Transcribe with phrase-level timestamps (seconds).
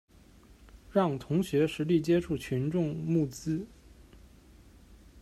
[0.89, 3.67] 让同学实地接触群众募资